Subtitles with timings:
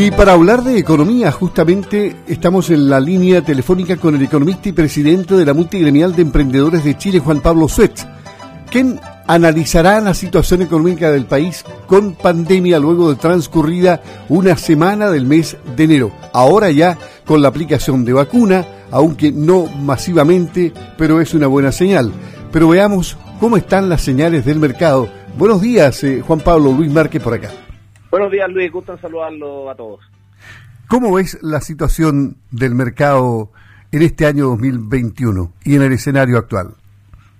[0.00, 4.72] Y para hablar de economía, justamente estamos en la línea telefónica con el economista y
[4.72, 7.92] presidente de la Multigremial de Emprendedores de Chile, Juan Pablo Suet,
[8.70, 14.00] quien analizará la situación económica del país con pandemia luego de transcurrida
[14.30, 16.12] una semana del mes de enero.
[16.32, 16.96] Ahora ya
[17.26, 22.10] con la aplicación de vacuna, aunque no masivamente, pero es una buena señal.
[22.50, 25.10] Pero veamos cómo están las señales del mercado.
[25.36, 27.50] Buenos días, eh, Juan Pablo Luis Márquez por acá.
[28.10, 28.72] Buenos días, Luis.
[28.72, 30.00] Gusto en saludarlo a todos.
[30.88, 33.52] ¿Cómo ves la situación del mercado
[33.92, 36.74] en este año 2021 y en el escenario actual?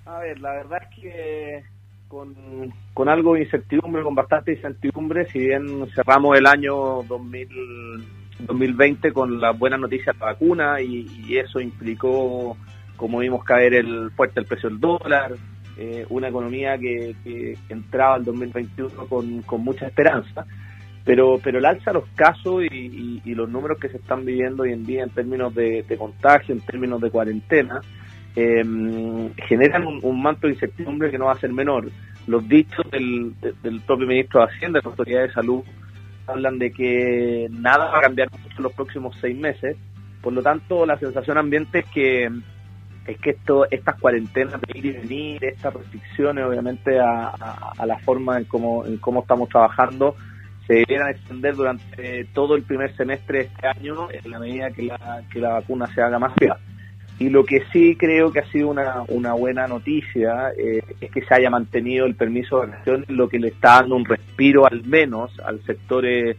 [0.05, 1.63] A ver, la verdad es que
[2.07, 2.33] con,
[2.93, 7.49] con algo de incertidumbre, con bastante incertidumbre, si bien cerramos el año 2000,
[8.47, 12.55] 2020 con la buena noticia de la vacuna y, eso implicó,
[12.95, 15.33] como vimos caer el fuerte el precio del dólar,
[15.77, 20.45] eh, una economía que, que, entraba al 2021 con, con mucha esperanza
[21.03, 24.73] pero pero el alza de los casos y, los números que se están viviendo hoy
[24.73, 27.81] en día en términos de, contagio, en términos de cuarentena,
[28.35, 28.61] eh,
[29.47, 31.89] generan un, manto de incertidumbre que no va a ser menor.
[32.27, 33.33] Los dichos del,
[33.87, 35.63] propio ministro de Hacienda, de la Autoridad de Salud,
[36.27, 39.77] hablan de que nada va a cambiar en los próximos seis meses.
[40.21, 42.29] Por lo tanto, la sensación ambiente es que
[43.07, 48.37] es que esto, estas cuarentenas de ir y venir, estas restricciones, obviamente, a, la forma
[48.37, 50.15] en cómo, en cómo estamos trabajando,
[50.67, 54.83] se debieran extender durante todo el primer semestre de este año en la medida que
[54.83, 56.63] la, que la vacuna se haga más fiable.
[57.21, 61.21] Y lo que sí creo que ha sido una, una buena noticia eh, es que
[61.21, 64.83] se haya mantenido el permiso de vacaciones, lo que le está dando un respiro al
[64.83, 66.35] menos al sector, eh,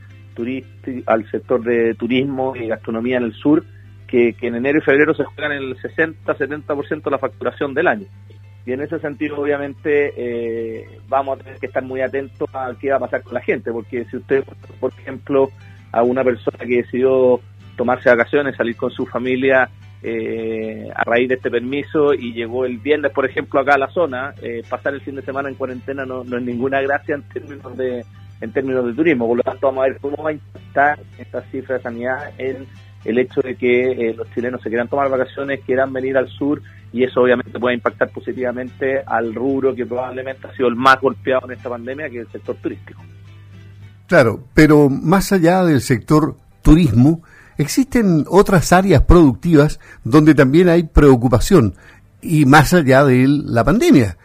[1.07, 3.65] al sector de turismo y gastronomía en el sur,
[4.09, 8.07] que, que en enero y febrero se juegan el 60-70% de la facturación del año.
[8.65, 12.91] Y en ese sentido, obviamente, eh, vamos a tener que estar muy atentos a qué
[12.91, 14.45] va a pasar con la gente, porque si usted,
[14.79, 15.51] por ejemplo,
[15.91, 17.41] a una persona que decidió
[17.77, 19.69] tomarse vacaciones, salir con su familia
[20.03, 23.89] eh, a raíz de este permiso y llegó el viernes, por ejemplo, acá a la
[23.89, 27.23] zona, eh, pasar el fin de semana en cuarentena no, no es ninguna gracia en
[27.23, 28.05] términos de
[28.41, 29.29] en términos de turismo.
[29.29, 32.67] Por lo tanto, vamos a ver cómo va a impactar esta cifra de sanidad en
[33.05, 36.61] el hecho de que los chilenos se quieran tomar vacaciones, quieran venir al sur
[36.93, 41.47] y eso obviamente puede impactar positivamente al rubro que probablemente ha sido el más golpeado
[41.47, 43.03] en esta pandemia, que es el sector turístico.
[44.07, 47.23] Claro, pero más allá del sector turismo,
[47.57, 51.75] existen otras áreas productivas donde también hay preocupación
[52.21, 54.19] y más allá de la pandemia.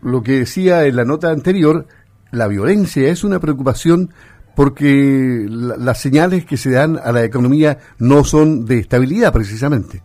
[0.00, 1.86] Lo que decía en la nota anterior,
[2.30, 4.10] la violencia es una preocupación
[4.54, 10.02] porque las señales que se dan a la economía no son de estabilidad precisamente.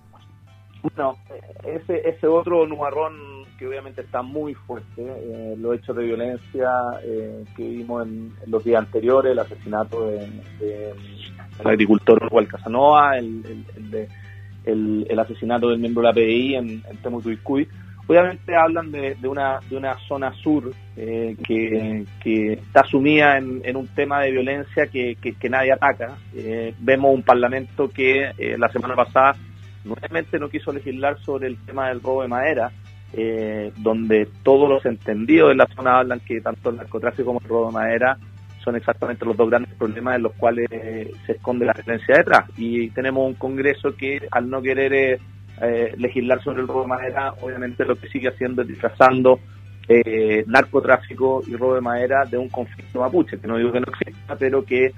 [0.95, 1.17] No,
[1.63, 6.69] ese, ese otro nubarrón que obviamente está muy fuerte, eh, los hechos de violencia
[7.03, 10.93] eh, que vimos en, los días anteriores, el asesinato del de,
[11.63, 13.43] agricultor Juan Casanova, el,
[14.63, 17.67] el, asesinato del miembro de la PDI en, en Temutuicuy,
[18.05, 23.61] obviamente hablan de, de, una, de una zona sur eh, que, que, está sumida en,
[23.63, 26.17] en, un tema de violencia que, que, nadie ataca.
[26.79, 29.35] vemos un parlamento que la semana pasada
[29.87, 32.71] nuevamente no quiso legislar sobre el tema del robo de madera,
[33.13, 37.47] eh, donde todos los entendidos de la zona hablan que tanto el narcotráfico como el
[37.47, 38.17] robo de madera
[38.61, 42.49] son exactamente los dos grandes problemas en los cuales se esconde la violencia detrás.
[42.57, 45.19] Y tenemos un Congreso que al no querer
[45.61, 49.39] eh, legislar sobre el robo de madera, obviamente lo que sigue haciendo es disfrazando
[49.87, 53.87] eh, narcotráfico y robo de madera de un conflicto mapuche, que no digo que no
[53.87, 54.91] exista, pero que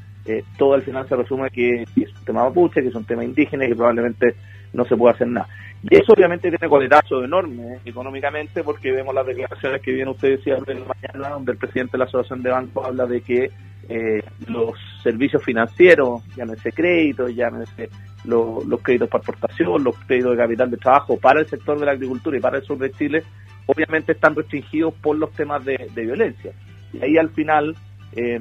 [0.58, 3.66] todo al final se resume que es un tema mapuche, que es un tema indígena
[3.66, 4.36] y probablemente
[4.74, 5.48] no se puede hacer nada.
[5.84, 10.40] Y eso obviamente tiene coletazo enorme eh, económicamente porque vemos las declaraciones que vienen ustedes
[10.40, 13.50] decía mañana, donde el presidente de la Asociación de Bancos habla de que
[13.88, 17.90] eh, los servicios financieros, llámese créditos, llámese
[18.26, 21.94] los créditos para exportación, los créditos de capital de trabajo para el sector de la
[21.94, 23.24] agricultura y para el sur de Chile,
[23.66, 26.52] obviamente están restringidos por los temas de, de violencia.
[26.92, 27.76] Y ahí al final
[28.12, 28.40] eh,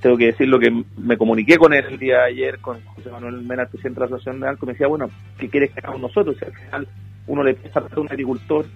[0.00, 3.10] tengo que, decir lo que me comuniqué con él el día de ayer, con José
[3.10, 5.08] Manuel Mena, presidente de la Asociación de Banco, me decía, bueno,
[5.38, 6.36] ¿qué quieres que hagamos nosotros?
[6.38, 6.88] Si al final
[7.26, 8.66] uno le piensa a un agricultor,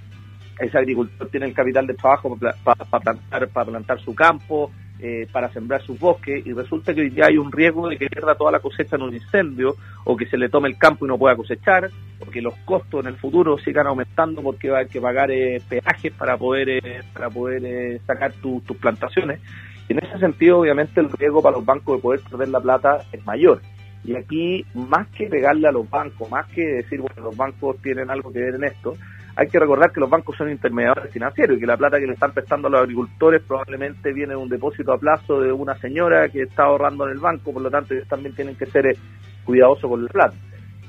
[0.58, 5.52] ese agricultor tiene el capital de trabajo para, plantar, para plantar su campo, eh, para
[5.52, 8.50] sembrar sus bosques, y resulta que hoy día hay un riesgo de que pierda toda
[8.50, 11.36] la cosecha en un incendio, o que se le tome el campo y no pueda
[11.36, 15.02] cosechar, o que los costos en el futuro sigan aumentando porque va a haber que
[15.02, 19.40] pagar eh, peajes para poder, eh, para poder sacar tus plantaciones.
[19.88, 23.04] Y en ese sentido, obviamente, el riesgo para los bancos de poder perder la plata
[23.12, 23.60] es mayor.
[24.04, 28.10] Y aquí, más que pegarle a los bancos, más que decir, bueno, los bancos tienen
[28.10, 28.94] algo que ver en esto,
[29.38, 32.14] hay que recordar que los bancos son intermediarios financieros y que la plata que le
[32.14, 36.28] están prestando a los agricultores probablemente viene de un depósito a plazo de una señora
[36.28, 38.96] que está ahorrando en el banco, por lo tanto ellos también tienen que ser eh,
[39.44, 40.34] cuidadosos con la plata.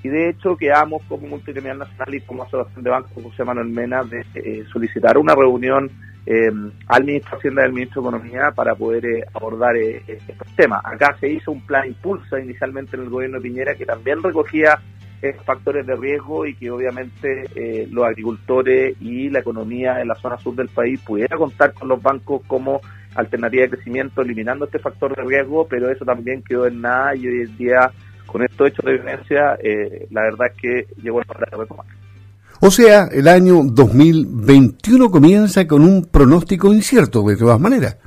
[0.04, 4.04] Y de hecho quedamos como multigremial nacional y como asociación de bancos José Manuel Mena
[4.04, 5.90] de eh, solicitar una reunión
[6.31, 6.51] eh,
[6.88, 10.56] al ministro de Hacienda y al ministro de Economía para poder eh, abordar eh, estos
[10.56, 10.80] temas.
[10.86, 14.80] Acá se hizo un plan impulsa inicialmente en el gobierno de Piñera que también recogía
[15.44, 20.56] factores de riesgo y que obviamente los agricultores y la economía en la zona sur
[20.56, 22.80] del país pudiera contar con los bancos como
[23.16, 27.28] alternativa de crecimiento, eliminando este factor de riesgo, pero eso también quedó en nada y
[27.28, 27.92] hoy en día
[28.31, 29.58] con estos hechos de violencia,
[30.12, 31.86] la verdad que llegó la hora de retomar.
[32.62, 37.98] O sea, el año 2021 comienza con un pronóstico incierto, de todas maneras.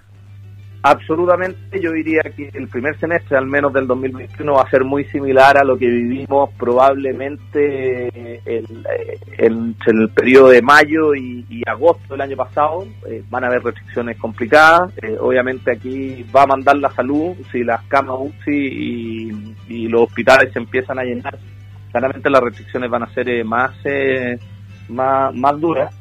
[0.84, 5.04] Absolutamente, yo diría que el primer semestre, al menos del 2021, va a ser muy
[5.04, 8.08] similar a lo que vivimos probablemente
[8.44, 8.84] en,
[9.38, 12.84] el periodo de mayo y, agosto del año pasado.
[13.08, 14.92] Eh, van a haber restricciones complicadas.
[15.02, 20.52] Eh, obviamente aquí va a mandar la salud si las camas UCI y los hospitales
[20.52, 21.38] se empiezan a llenar
[21.92, 24.38] claramente las restricciones van a ser eh, más, eh,
[24.88, 25.94] más, más duras,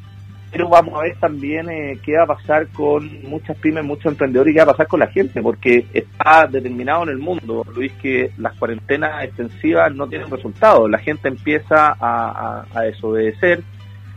[0.51, 4.51] pero vamos a ver también eh, qué va a pasar con muchas pymes, muchos emprendedores
[4.51, 7.94] y qué va a pasar con la gente, porque está determinado en el mundo, Luis,
[8.01, 13.63] que las cuarentenas extensivas no tienen resultados, la gente empieza a, a, desobedecer,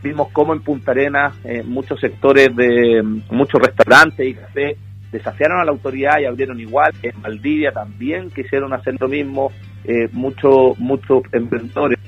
[0.03, 1.33] vimos cómo en Punta Arenas
[1.65, 3.01] muchos sectores de
[3.31, 4.77] muchos restaurantes y cafés
[5.15, 9.51] desafiaron a la autoridad y abrieron igual, en Valdivia también quisieron hacer lo mismo,
[9.85, 11.99] eh, muchos muchos emprendedores.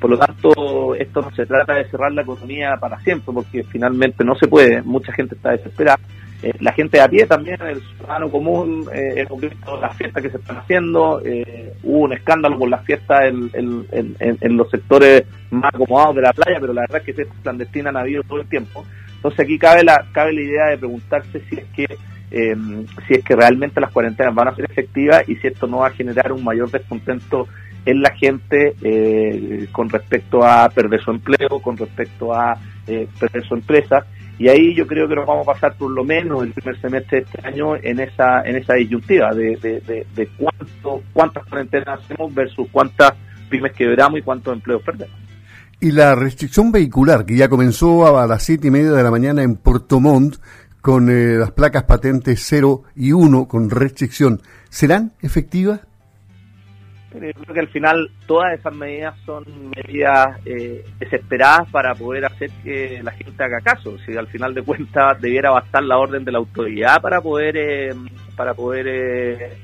[0.00, 4.24] Por lo tanto, esto no se trata de cerrar la economía para siempre, porque finalmente
[4.24, 5.98] no se puede, mucha gente está desesperada.
[6.42, 10.30] Eh, la gente a pie también, el ciudadano común, eh, hemos visto las fiestas que
[10.30, 16.16] se están haciendo, eh, hubo un escándalo con las fiestas en, los sectores más acomodados
[16.16, 18.84] de la playa, pero la verdad es que fiestas clandestinas han habido todo el tiempo.
[19.16, 21.86] Entonces aquí cabe la, cabe la idea de preguntarse si es que
[22.30, 22.56] eh,
[23.06, 25.88] si es que realmente las cuarentenas van a ser efectivas y si esto no va
[25.88, 27.46] a generar un mayor descontento
[27.86, 33.46] en la gente eh, con respecto a perder su empleo, con respecto a eh, perder
[33.46, 34.04] su empresa.
[34.38, 37.20] Y ahí yo creo que nos vamos a pasar por lo menos el primer semestre
[37.20, 39.56] de este año en esa en esa disyuntiva de,
[40.14, 43.12] de, cuánto cuántas cuarentenas hacemos versus cuántas
[43.48, 45.16] pymes quebramos y cuántos empleos perdemos.
[45.80, 49.42] Y la restricción vehicular que ya comenzó a las siete y media de la mañana
[49.42, 50.36] en Puerto Montt
[50.82, 55.80] con eh, las placas patentes 0 y 1 con restricción, ¿serán efectivas?
[57.20, 62.50] Yo creo que al final todas esas medidas son medidas eh, desesperadas para poder hacer
[62.62, 63.96] que la gente haga caso.
[63.98, 67.94] Si al final de cuentas debiera bastar la orden de la autoridad para poder eh,
[68.36, 69.56] para poder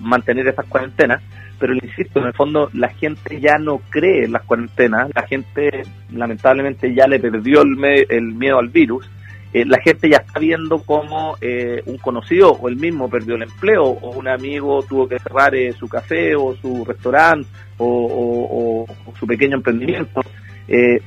[0.00, 1.22] mantener esas cuarentenas,
[1.60, 5.82] pero insisto, en el fondo la gente ya no cree en las cuarentenas, la gente
[6.10, 7.76] lamentablemente ya le perdió el,
[8.08, 9.08] el miedo al virus
[9.52, 13.42] eh, la gente ya está viendo cómo eh, un conocido o el mismo perdió el
[13.42, 17.48] empleo o un amigo tuvo que cerrar eh, su café o su restaurante
[17.78, 18.86] o,
[19.18, 20.20] su pequeño emprendimiento.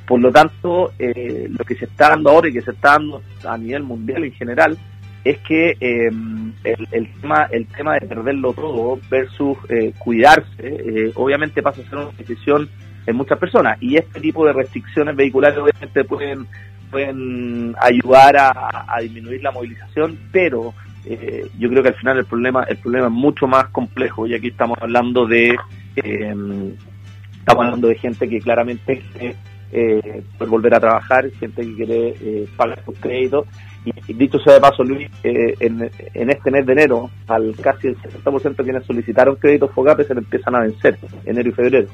[0.06, 3.58] por lo tanto, lo que se está dando ahora y que se está dando a
[3.58, 4.78] nivel mundial en general
[5.24, 9.58] es que em, el, el, tema el tema de perderlo todo versus
[10.00, 12.70] cuidarse, obviamente pasa a ser una decisión
[13.06, 16.48] en muchas personas y este tipo de restricciones vehiculares obviamente pueden
[16.94, 20.74] pueden ayudar a, disminuir la movilización, pero
[21.06, 24.36] eh, yo creo que al final el problema el problema es mucho más complejo y
[24.36, 25.56] aquí estamos hablando de
[25.96, 26.76] eh,
[27.40, 29.36] estamos hablando de gente que claramente quiere
[29.72, 33.48] eh, volver a trabajar, gente que quiere eh, pagar sus créditos
[33.84, 37.98] y, dicho sea de paso Luis, en, en, este mes de enero al casi el
[37.98, 41.88] 60% de quienes solicitaron créditos FOGAPE se le empiezan a vencer, enero y febrero.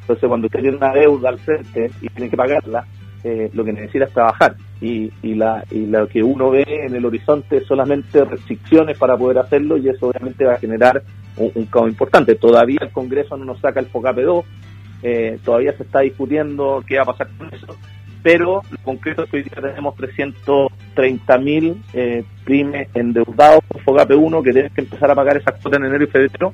[0.00, 2.84] Entonces cuando usted tiene una deuda al frente y tiene que pagarla,
[3.22, 6.94] eh, lo que necesita es trabajar y, y, la, y lo que uno ve en
[6.94, 11.02] el horizonte es solamente restricciones para poder hacerlo y eso obviamente va a generar
[11.36, 12.34] un, caos importante.
[12.34, 14.44] Todavía el Congreso no nos saca el FOCAPE 2,
[15.02, 17.76] eh, todavía se está discutiendo qué va a pasar con eso,
[18.22, 24.14] pero lo concreto es que hoy día tenemos 330 mil eh, pymes endeudados por FOCAPE
[24.14, 26.52] 1 que tienen que empezar a pagar esas cuotas en enero y febrero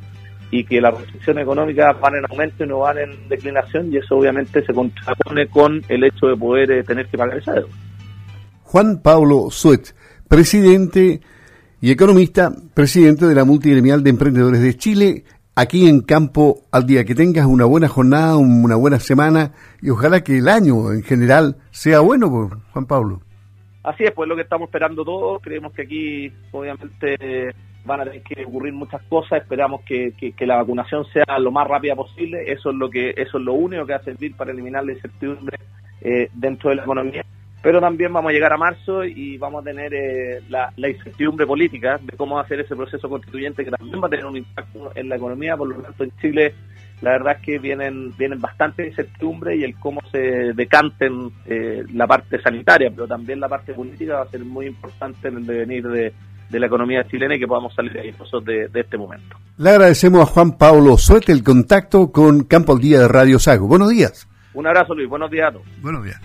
[0.51, 4.17] y que las restricciones económicas van en aumento y no van en declinación y eso
[4.17, 7.73] obviamente se contrapone con el hecho de poder eh, tener que pagar esa deuda.
[8.63, 9.95] Juan Pablo Suet,
[10.29, 11.21] presidente
[11.81, 15.25] y economista, presidente de la Multigremial de Emprendedores de Chile,
[15.55, 17.05] aquí en Campo al Día.
[17.05, 21.57] Que tengas una buena jornada, una buena semana y ojalá que el año en general
[21.71, 23.21] sea bueno, Juan Pablo.
[23.83, 25.41] Así es, pues lo que estamos esperando todos.
[25.41, 27.55] Creemos que aquí, obviamente,
[27.87, 31.95] van a tener que ocurrir muchas cosas, esperamos que, la vacunación sea lo más rápida
[31.95, 34.85] posible, eso es lo que eso es lo único que va a servir para eliminar
[34.85, 35.59] la incertidumbre
[36.01, 37.25] eh, dentro de la economía
[37.67, 41.99] pero también vamos a llegar a marzo y vamos a tener eh, la, incertidumbre política
[42.01, 44.93] de cómo va a ser ese proceso constituyente que también va a tener un impacto
[44.95, 46.55] en la economía, por lo tanto en Chile
[47.01, 52.07] la verdad es que vienen vienen bastante incertidumbre y el cómo se decanten eh, la
[52.07, 56.15] parte sanitaria, pero también la parte política va a ser muy importante en el devenir
[56.51, 59.37] de, la economía chilena y que podamos salir airosos de, de este momento.
[59.59, 63.67] Le agradecemos a Juan Pablo Suete el contacto con Campo al Día de Radio Sago.
[63.67, 64.29] Buenos días.
[64.55, 65.67] Un abrazo Luis, buenos días a todos.
[65.83, 66.21] Buenos días.